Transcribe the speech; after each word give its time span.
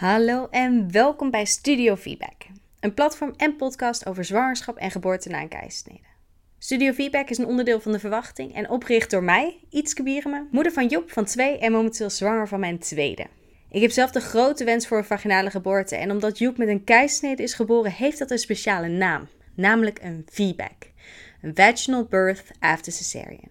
Hallo 0.00 0.48
en 0.50 0.92
welkom 0.92 1.30
bij 1.30 1.44
Studio 1.44 1.96
Feedback, 1.96 2.46
een 2.80 2.94
platform 2.94 3.34
en 3.36 3.56
podcast 3.56 4.06
over 4.06 4.24
zwangerschap 4.24 4.76
en 4.76 4.90
geboorte 4.90 5.28
na 5.28 5.40
een 5.40 5.48
keizersnede. 5.48 6.06
Studio 6.58 6.92
Feedback 6.92 7.28
is 7.28 7.38
een 7.38 7.46
onderdeel 7.46 7.80
van 7.80 7.92
de 7.92 7.98
verwachting 7.98 8.54
en 8.54 8.70
opgericht 8.70 9.10
door 9.10 9.22
mij, 9.22 9.60
Ietske 9.70 10.02
Bierema, 10.02 10.46
moeder 10.50 10.72
van 10.72 10.86
Job 10.86 11.10
van 11.10 11.24
twee 11.24 11.58
en 11.58 11.72
momenteel 11.72 12.10
zwanger 12.10 12.48
van 12.48 12.60
mijn 12.60 12.78
tweede. 12.78 13.26
Ik 13.70 13.80
heb 13.80 13.90
zelf 13.90 14.10
de 14.10 14.20
grote 14.20 14.64
wens 14.64 14.86
voor 14.86 14.98
een 14.98 15.04
vaginale 15.04 15.50
geboorte 15.50 15.96
en 15.96 16.10
omdat 16.10 16.38
Joep 16.38 16.56
met 16.56 16.68
een 16.68 16.84
keizersnede 16.84 17.42
is 17.42 17.54
geboren, 17.54 17.92
heeft 17.92 18.18
dat 18.18 18.30
een 18.30 18.38
speciale 18.38 18.88
naam, 18.88 19.28
namelijk 19.54 19.98
een 20.02 20.26
VBAC, 20.30 20.90
een 21.42 21.54
Vaginal 21.54 22.04
Birth 22.04 22.50
After 22.58 22.92
Cesarean. 22.92 23.49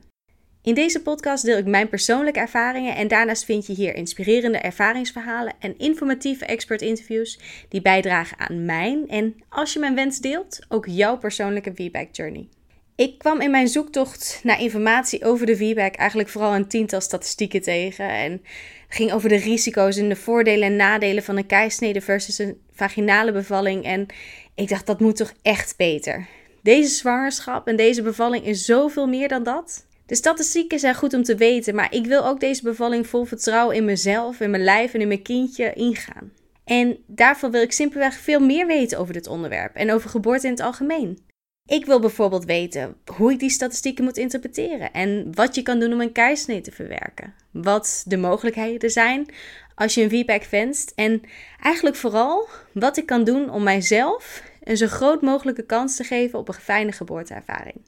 In 0.61 0.73
deze 0.73 1.01
podcast 1.01 1.45
deel 1.45 1.57
ik 1.57 1.65
mijn 1.65 1.89
persoonlijke 1.89 2.39
ervaringen 2.39 2.95
en 2.95 3.07
daarnaast 3.07 3.45
vind 3.45 3.67
je 3.67 3.73
hier 3.73 3.95
inspirerende 3.95 4.57
ervaringsverhalen 4.57 5.53
en 5.59 5.77
informatieve 5.77 6.45
expert-interviews 6.45 7.39
die 7.69 7.81
bijdragen 7.81 8.39
aan 8.39 8.65
mijn 8.65 9.07
en, 9.07 9.35
als 9.49 9.73
je 9.73 9.79
mijn 9.79 9.95
wens 9.95 10.19
deelt, 10.19 10.59
ook 10.69 10.85
jouw 10.87 11.17
persoonlijke 11.17 11.73
feedback 11.75 12.07
journey. 12.11 12.47
Ik 12.95 13.17
kwam 13.17 13.41
in 13.41 13.51
mijn 13.51 13.67
zoektocht 13.67 14.39
naar 14.43 14.61
informatie 14.61 15.25
over 15.25 15.45
de 15.45 15.55
feedback 15.55 15.95
eigenlijk 15.95 16.29
vooral 16.29 16.55
een 16.55 16.67
tiental 16.67 17.01
statistieken 17.01 17.61
tegen 17.61 18.09
en 18.09 18.41
ging 18.87 19.11
over 19.11 19.29
de 19.29 19.35
risico's 19.35 19.97
en 19.97 20.09
de 20.09 20.15
voordelen 20.15 20.67
en 20.67 20.75
nadelen 20.75 21.23
van 21.23 21.37
een 21.37 21.45
keisnede 21.45 22.01
versus 22.01 22.37
een 22.37 22.61
vaginale 22.73 23.31
bevalling 23.31 23.85
en 23.85 24.05
ik 24.55 24.69
dacht 24.69 24.85
dat 24.85 24.99
moet 24.99 25.15
toch 25.15 25.33
echt 25.41 25.77
beter. 25.77 26.27
Deze 26.61 26.95
zwangerschap 26.95 27.67
en 27.67 27.75
deze 27.75 28.01
bevalling 28.01 28.45
is 28.45 28.65
zoveel 28.65 29.07
meer 29.07 29.27
dan 29.27 29.43
dat. 29.43 29.87
De 30.09 30.15
statistieken 30.15 30.79
zijn 30.79 30.95
goed 30.95 31.13
om 31.13 31.23
te 31.23 31.35
weten, 31.35 31.75
maar 31.75 31.93
ik 31.93 32.05
wil 32.05 32.25
ook 32.25 32.39
deze 32.39 32.63
bevalling 32.63 33.07
vol 33.07 33.25
vertrouwen 33.25 33.75
in 33.75 33.85
mezelf, 33.85 34.39
in 34.39 34.49
mijn 34.49 34.63
lijf 34.63 34.93
en 34.93 35.01
in 35.01 35.07
mijn 35.07 35.21
kindje 35.21 35.73
ingaan. 35.73 36.31
En 36.63 36.97
daarvoor 37.07 37.51
wil 37.51 37.61
ik 37.61 37.71
simpelweg 37.71 38.13
veel 38.13 38.39
meer 38.39 38.67
weten 38.67 38.99
over 38.99 39.13
dit 39.13 39.27
onderwerp 39.27 39.75
en 39.75 39.91
over 39.91 40.09
geboorte 40.09 40.45
in 40.45 40.51
het 40.51 40.61
algemeen. 40.61 41.19
Ik 41.65 41.85
wil 41.85 41.99
bijvoorbeeld 41.99 42.45
weten 42.45 42.95
hoe 43.15 43.31
ik 43.31 43.39
die 43.39 43.49
statistieken 43.49 44.03
moet 44.03 44.17
interpreteren 44.17 44.93
en 44.93 45.35
wat 45.35 45.55
je 45.55 45.61
kan 45.61 45.79
doen 45.79 45.93
om 45.93 46.01
een 46.01 46.11
keisnee 46.11 46.61
te 46.61 46.71
verwerken. 46.71 47.33
Wat 47.51 48.03
de 48.07 48.17
mogelijkheden 48.17 48.89
zijn 48.89 49.25
als 49.75 49.93
je 49.93 50.01
een 50.01 50.09
VPAC 50.09 50.43
wenst 50.43 50.91
en 50.95 51.21
eigenlijk 51.61 51.95
vooral 51.95 52.47
wat 52.71 52.97
ik 52.97 53.05
kan 53.05 53.23
doen 53.23 53.49
om 53.49 53.63
mijzelf 53.63 54.43
een 54.63 54.77
zo 54.77 54.87
groot 54.87 55.21
mogelijke 55.21 55.65
kans 55.65 55.95
te 55.95 56.03
geven 56.03 56.39
op 56.39 56.47
een 56.47 56.53
fijne 56.53 56.91
geboorteervaring. 56.91 57.81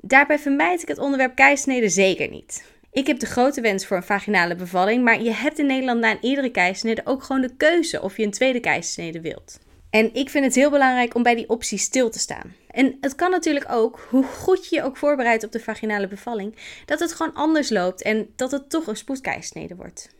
Daarbij 0.00 0.38
vermijd 0.38 0.82
ik 0.82 0.88
het 0.88 0.98
onderwerp 0.98 1.34
keisnede 1.34 1.88
zeker 1.88 2.30
niet. 2.30 2.64
Ik 2.92 3.06
heb 3.06 3.18
de 3.18 3.26
grote 3.26 3.60
wens 3.60 3.86
voor 3.86 3.96
een 3.96 4.02
vaginale 4.02 4.54
bevalling, 4.54 5.04
maar 5.04 5.22
je 5.22 5.32
hebt 5.32 5.58
in 5.58 5.66
Nederland 5.66 6.00
na 6.00 6.20
iedere 6.20 6.50
keisnede 6.50 7.00
ook 7.04 7.22
gewoon 7.22 7.42
de 7.42 7.56
keuze 7.56 8.02
of 8.02 8.16
je 8.16 8.24
een 8.24 8.30
tweede 8.30 8.60
keisnede 8.60 9.20
wilt. 9.20 9.58
En 9.90 10.14
ik 10.14 10.30
vind 10.30 10.44
het 10.44 10.54
heel 10.54 10.70
belangrijk 10.70 11.14
om 11.14 11.22
bij 11.22 11.34
die 11.34 11.48
optie 11.48 11.78
stil 11.78 12.10
te 12.10 12.18
staan. 12.18 12.54
En 12.70 12.96
het 13.00 13.14
kan 13.14 13.30
natuurlijk 13.30 13.66
ook, 13.68 14.06
hoe 14.10 14.24
goed 14.24 14.68
je 14.68 14.76
je 14.76 14.82
ook 14.82 14.96
voorbereidt 14.96 15.44
op 15.44 15.52
de 15.52 15.60
vaginale 15.60 16.08
bevalling, 16.08 16.56
dat 16.84 17.00
het 17.00 17.12
gewoon 17.12 17.34
anders 17.34 17.70
loopt 17.70 18.02
en 18.02 18.32
dat 18.36 18.50
het 18.50 18.70
toch 18.70 18.86
een 18.86 18.96
spoedkeisnede 18.96 19.76
wordt. 19.76 20.16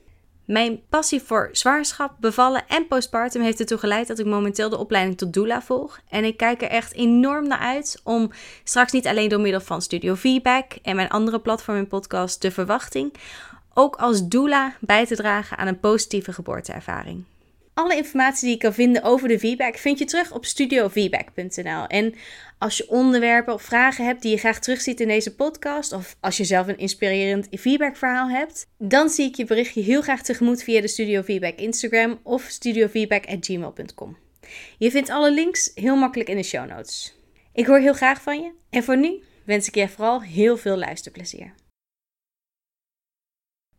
Mijn 0.49 0.81
passie 0.89 1.23
voor 1.23 1.49
zwangerschap, 1.53 2.15
bevallen 2.21 2.69
en 2.69 2.87
postpartum 2.87 3.43
heeft 3.43 3.61
ertoe 3.61 3.79
geleid 3.79 4.07
dat 4.07 4.19
ik 4.19 4.27
momenteel 4.27 4.69
de 4.69 4.79
opleiding 4.79 5.19
tot 5.19 5.33
doula 5.33 5.63
volg. 5.63 6.01
En 6.09 6.25
ik 6.25 6.37
kijk 6.37 6.63
er 6.63 6.69
echt 6.69 6.93
enorm 6.93 7.49
naar 7.49 7.59
uit 7.59 8.01
om 8.05 8.31
straks 8.65 8.93
niet 8.93 9.07
alleen 9.07 9.29
door 9.29 9.41
middel 9.41 9.61
van 9.61 9.83
Studio 9.83 10.15
Feedback 10.15 10.73
en 10.83 10.97
mijn 10.97 11.09
andere 11.09 11.41
platform 11.41 11.77
en 11.77 11.89
podcast 11.89 12.43
De 12.43 12.51
Verwachting, 12.51 13.15
ook 13.75 13.97
als 13.97 14.29
doula 14.29 14.75
bij 14.81 15.07
te 15.07 15.17
dragen 15.17 15.57
aan 15.57 15.67
een 15.67 15.81
positieve 15.81 16.33
geboorteervaring. 16.33 17.25
Alle 17.79 17.97
informatie 17.97 18.45
die 18.45 18.51
je 18.51 18.63
kan 18.63 18.75
vinden 18.75 19.03
over 19.03 19.29
de 19.29 19.39
feedback 19.39 19.77
vind 19.77 19.99
je 19.99 20.05
terug 20.05 20.33
op 20.33 20.45
studiofeedback.nl. 20.45 21.87
En 21.87 22.15
als 22.59 22.77
je 22.77 22.89
onderwerpen 22.89 23.55
of 23.55 23.63
vragen 23.63 24.05
hebt 24.05 24.23
die 24.23 24.31
je 24.31 24.37
graag 24.37 24.59
terugziet 24.59 25.01
in 25.01 25.09
deze 25.09 25.35
podcast, 25.35 25.93
of 25.93 26.17
als 26.21 26.37
je 26.37 26.45
zelf 26.45 26.67
een 26.67 26.79
inspirerend 26.79 27.49
feedbackverhaal 27.51 28.29
hebt, 28.29 28.67
dan 28.79 29.09
zie 29.09 29.27
ik 29.27 29.35
je 29.35 29.45
berichtje 29.45 29.83
heel 29.83 30.03
graag 30.03 30.23
tegemoet 30.23 30.63
via 30.63 30.81
de 30.81 30.89
Studio 30.89 31.23
Feedback 31.23 31.59
Instagram 31.59 32.19
of 32.23 32.43
studiofeedback.gmail.com. 32.43 34.17
Je 34.79 34.91
vindt 34.91 35.11
alle 35.11 35.33
links 35.33 35.71
heel 35.75 35.97
makkelijk 35.97 36.29
in 36.29 36.37
de 36.37 36.43
show 36.43 36.69
notes. 36.69 37.15
Ik 37.53 37.67
hoor 37.67 37.79
heel 37.79 37.95
graag 37.95 38.23
van 38.23 38.41
je 38.41 38.53
en 38.71 38.83
voor 38.83 38.97
nu 38.97 39.23
wens 39.45 39.69
ik 39.69 39.75
je 39.75 39.89
vooral 39.89 40.23
heel 40.23 40.57
veel 40.57 40.77
luisterplezier. 40.77 41.55